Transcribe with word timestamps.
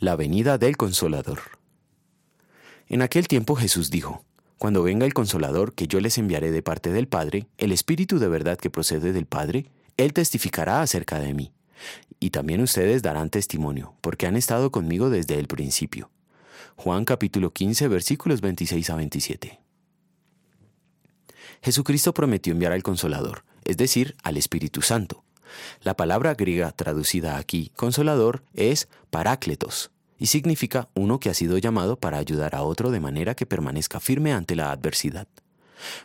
La 0.00 0.16
venida 0.16 0.56
del 0.56 0.78
Consolador. 0.78 1.40
En 2.88 3.02
aquel 3.02 3.28
tiempo 3.28 3.54
Jesús 3.54 3.90
dijo, 3.90 4.24
Cuando 4.56 4.82
venga 4.82 5.04
el 5.04 5.12
Consolador 5.12 5.74
que 5.74 5.88
yo 5.88 6.00
les 6.00 6.16
enviaré 6.16 6.50
de 6.50 6.62
parte 6.62 6.90
del 6.90 7.06
Padre, 7.06 7.48
el 7.58 7.70
Espíritu 7.70 8.18
de 8.18 8.26
verdad 8.26 8.56
que 8.56 8.70
procede 8.70 9.12
del 9.12 9.26
Padre, 9.26 9.66
Él 9.98 10.14
testificará 10.14 10.80
acerca 10.80 11.20
de 11.20 11.34
mí. 11.34 11.52
Y 12.18 12.30
también 12.30 12.62
ustedes 12.62 13.02
darán 13.02 13.28
testimonio, 13.28 13.92
porque 14.00 14.26
han 14.26 14.36
estado 14.36 14.72
conmigo 14.72 15.10
desde 15.10 15.38
el 15.38 15.48
principio. 15.48 16.10
Juan 16.76 17.04
capítulo 17.04 17.52
15 17.52 17.88
versículos 17.88 18.40
26 18.40 18.88
a 18.88 18.96
27. 18.96 19.60
Jesucristo 21.60 22.14
prometió 22.14 22.54
enviar 22.54 22.72
al 22.72 22.82
Consolador, 22.82 23.44
es 23.66 23.76
decir, 23.76 24.16
al 24.22 24.38
Espíritu 24.38 24.80
Santo. 24.80 25.24
La 25.82 25.96
palabra 25.96 26.34
griega 26.34 26.72
traducida 26.72 27.36
aquí, 27.36 27.72
consolador, 27.76 28.42
es 28.54 28.88
parácletos, 29.10 29.90
y 30.18 30.26
significa 30.26 30.88
uno 30.94 31.18
que 31.18 31.30
ha 31.30 31.34
sido 31.34 31.58
llamado 31.58 31.96
para 31.96 32.18
ayudar 32.18 32.54
a 32.54 32.62
otro 32.62 32.90
de 32.90 33.00
manera 33.00 33.34
que 33.34 33.46
permanezca 33.46 34.00
firme 34.00 34.32
ante 34.32 34.56
la 34.56 34.70
adversidad. 34.70 35.26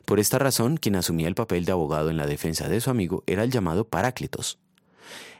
Por 0.05 0.19
esta 0.19 0.39
razón, 0.39 0.77
quien 0.77 0.95
asumía 0.95 1.27
el 1.27 1.35
papel 1.35 1.65
de 1.65 1.73
abogado 1.73 2.09
en 2.09 2.17
la 2.17 2.27
defensa 2.27 2.69
de 2.69 2.79
su 2.79 2.89
amigo 2.89 3.23
era 3.27 3.43
el 3.43 3.51
llamado 3.51 3.85
parácletos. 3.85 4.57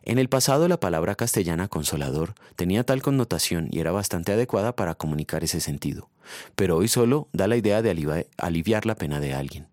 En 0.04 0.20
el 0.20 0.30
pasado 0.30 0.68
la 0.68 0.80
palabra 0.80 1.16
castellana 1.16 1.68
consolador 1.68 2.36
tenía 2.56 2.84
tal 2.84 3.02
connotación 3.02 3.70
y 3.72 3.80
era 3.80 3.92
bastante 3.92 4.34
adecuada 4.34 4.76
para 4.76 4.94
comunicar 4.94 5.44
ese 5.44 5.60
sentido, 5.60 6.10
pero 6.56 6.78
hoy 6.78 6.88
solo 6.88 7.28
da 7.34 7.48
la 7.48 7.58
idea 7.58 7.82
de 7.82 8.26
aliviar 8.38 8.86
la 8.86 8.96
pena 8.96 9.20
de 9.20 9.34
alguien. 9.34 9.68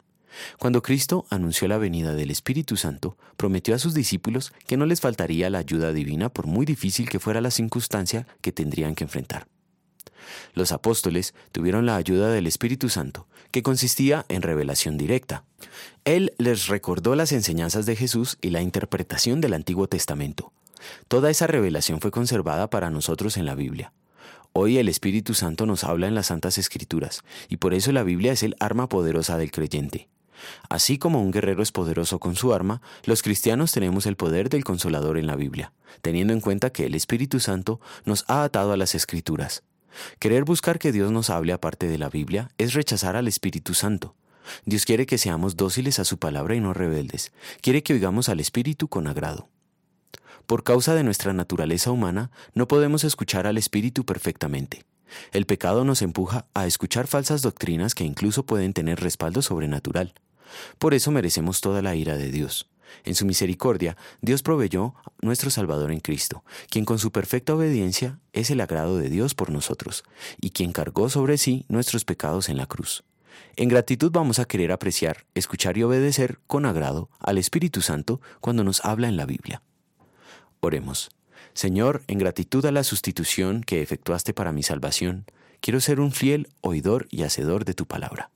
Cuando 0.58 0.82
Cristo 0.82 1.26
anunció 1.30 1.68
la 1.68 1.78
venida 1.78 2.14
del 2.14 2.30
Espíritu 2.30 2.76
Santo, 2.76 3.16
prometió 3.36 3.74
a 3.74 3.78
sus 3.78 3.94
discípulos 3.94 4.52
que 4.66 4.76
no 4.76 4.86
les 4.86 5.00
faltaría 5.00 5.50
la 5.50 5.58
ayuda 5.58 5.92
divina 5.92 6.28
por 6.28 6.46
muy 6.46 6.66
difícil 6.66 7.08
que 7.08 7.20
fuera 7.20 7.40
la 7.40 7.50
circunstancia 7.50 8.26
que 8.40 8.52
tendrían 8.52 8.94
que 8.94 9.04
enfrentar. 9.04 9.46
Los 10.54 10.72
apóstoles 10.72 11.34
tuvieron 11.50 11.86
la 11.86 11.96
ayuda 11.96 12.30
del 12.30 12.46
Espíritu 12.46 12.88
Santo, 12.88 13.26
que 13.50 13.62
consistía 13.62 14.24
en 14.28 14.42
revelación 14.42 14.96
directa. 14.96 15.44
Él 16.04 16.32
les 16.38 16.68
recordó 16.68 17.14
las 17.14 17.32
enseñanzas 17.32 17.86
de 17.86 17.96
Jesús 17.96 18.38
y 18.40 18.50
la 18.50 18.62
interpretación 18.62 19.40
del 19.40 19.54
Antiguo 19.54 19.88
Testamento. 19.88 20.52
Toda 21.08 21.30
esa 21.30 21.46
revelación 21.46 22.00
fue 22.00 22.10
conservada 22.10 22.70
para 22.70 22.90
nosotros 22.90 23.36
en 23.36 23.46
la 23.46 23.54
Biblia. 23.54 23.92
Hoy 24.52 24.78
el 24.78 24.88
Espíritu 24.88 25.32
Santo 25.32 25.64
nos 25.64 25.84
habla 25.84 26.08
en 26.08 26.14
las 26.14 26.26
Santas 26.26 26.58
Escrituras, 26.58 27.22
y 27.48 27.56
por 27.56 27.72
eso 27.72 27.90
la 27.92 28.02
Biblia 28.02 28.32
es 28.32 28.42
el 28.42 28.56
arma 28.60 28.88
poderosa 28.88 29.38
del 29.38 29.50
creyente. 29.50 30.08
Así 30.68 30.98
como 30.98 31.22
un 31.22 31.30
guerrero 31.30 31.62
es 31.62 31.72
poderoso 31.72 32.18
con 32.18 32.36
su 32.36 32.52
arma, 32.54 32.80
los 33.04 33.22
cristianos 33.22 33.72
tenemos 33.72 34.06
el 34.06 34.16
poder 34.16 34.48
del 34.48 34.64
consolador 34.64 35.18
en 35.18 35.26
la 35.26 35.36
Biblia, 35.36 35.72
teniendo 36.00 36.32
en 36.32 36.40
cuenta 36.40 36.70
que 36.70 36.86
el 36.86 36.94
Espíritu 36.94 37.40
Santo 37.40 37.80
nos 38.04 38.24
ha 38.28 38.44
atado 38.44 38.72
a 38.72 38.76
las 38.76 38.94
Escrituras. 38.94 39.62
Querer 40.18 40.44
buscar 40.44 40.78
que 40.78 40.92
Dios 40.92 41.10
nos 41.12 41.30
hable 41.30 41.52
aparte 41.52 41.86
de 41.86 41.98
la 41.98 42.08
Biblia 42.08 42.50
es 42.58 42.74
rechazar 42.74 43.16
al 43.16 43.28
Espíritu 43.28 43.74
Santo. 43.74 44.14
Dios 44.64 44.84
quiere 44.84 45.06
que 45.06 45.18
seamos 45.18 45.56
dóciles 45.56 45.98
a 45.98 46.04
su 46.04 46.18
palabra 46.18 46.54
y 46.54 46.60
no 46.60 46.72
rebeldes. 46.72 47.32
Quiere 47.60 47.82
que 47.82 47.94
oigamos 47.94 48.28
al 48.28 48.40
Espíritu 48.40 48.88
con 48.88 49.06
agrado. 49.06 49.48
Por 50.46 50.64
causa 50.64 50.94
de 50.94 51.04
nuestra 51.04 51.32
naturaleza 51.32 51.90
humana, 51.90 52.30
no 52.54 52.66
podemos 52.66 53.04
escuchar 53.04 53.46
al 53.46 53.58
Espíritu 53.58 54.04
perfectamente. 54.04 54.84
El 55.32 55.46
pecado 55.46 55.84
nos 55.84 56.02
empuja 56.02 56.46
a 56.54 56.66
escuchar 56.66 57.06
falsas 57.06 57.42
doctrinas 57.42 57.94
que 57.94 58.04
incluso 58.04 58.44
pueden 58.44 58.72
tener 58.72 59.00
respaldo 59.00 59.42
sobrenatural. 59.42 60.14
Por 60.78 60.94
eso 60.94 61.10
merecemos 61.10 61.60
toda 61.60 61.82
la 61.82 61.94
ira 61.94 62.16
de 62.16 62.30
Dios. 62.30 62.68
En 63.04 63.14
su 63.14 63.24
misericordia, 63.24 63.96
Dios 64.20 64.42
proveyó 64.42 64.94
nuestro 65.20 65.50
Salvador 65.50 65.92
en 65.92 66.00
Cristo, 66.00 66.44
quien 66.68 66.84
con 66.84 66.98
su 66.98 67.10
perfecta 67.10 67.54
obediencia 67.54 68.18
es 68.32 68.50
el 68.50 68.60
agrado 68.60 68.98
de 68.98 69.08
Dios 69.08 69.34
por 69.34 69.50
nosotros, 69.50 70.04
y 70.40 70.50
quien 70.50 70.72
cargó 70.72 71.08
sobre 71.08 71.38
sí 71.38 71.64
nuestros 71.68 72.04
pecados 72.04 72.48
en 72.48 72.58
la 72.58 72.66
cruz. 72.66 73.04
En 73.56 73.68
gratitud 73.68 74.10
vamos 74.12 74.38
a 74.38 74.44
querer 74.44 74.72
apreciar, 74.72 75.24
escuchar 75.34 75.78
y 75.78 75.82
obedecer 75.82 76.38
con 76.46 76.66
agrado 76.66 77.08
al 77.18 77.38
Espíritu 77.38 77.80
Santo 77.80 78.20
cuando 78.40 78.64
nos 78.64 78.84
habla 78.84 79.08
en 79.08 79.16
la 79.16 79.26
Biblia. 79.26 79.62
Oremos. 80.60 81.10
Señor, 81.54 82.02
en 82.06 82.18
gratitud 82.18 82.64
a 82.66 82.72
la 82.72 82.84
sustitución 82.84 83.62
que 83.62 83.82
efectuaste 83.82 84.34
para 84.34 84.52
mi 84.52 84.62
salvación, 84.62 85.26
quiero 85.60 85.80
ser 85.80 86.00
un 86.00 86.12
fiel 86.12 86.48
oidor 86.60 87.06
y 87.10 87.22
hacedor 87.22 87.64
de 87.64 87.74
tu 87.74 87.86
palabra. 87.86 88.30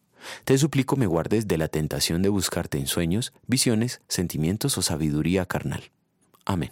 Te 0.44 0.58
suplico 0.58 0.96
me 0.96 1.06
guardes 1.06 1.48
de 1.48 1.58
la 1.58 1.68
tentación 1.68 2.22
de 2.22 2.28
buscarte 2.28 2.78
en 2.78 2.86
sueños, 2.86 3.32
visiones, 3.46 4.00
sentimientos 4.08 4.76
o 4.78 4.82
sabiduría 4.82 5.46
carnal. 5.46 5.90
Amén. 6.44 6.70